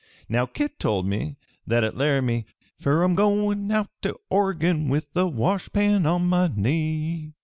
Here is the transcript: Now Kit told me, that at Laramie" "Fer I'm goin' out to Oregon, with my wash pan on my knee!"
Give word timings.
Now 0.27 0.47
Kit 0.47 0.79
told 0.79 1.05
me, 1.05 1.35
that 1.67 1.83
at 1.83 1.95
Laramie" 1.95 2.47
"Fer 2.81 3.03
I'm 3.03 3.13
goin' 3.13 3.71
out 3.71 3.91
to 4.01 4.17
Oregon, 4.31 4.89
with 4.89 5.05
my 5.13 5.25
wash 5.25 5.69
pan 5.71 6.07
on 6.07 6.25
my 6.25 6.47
knee!" 6.47 7.33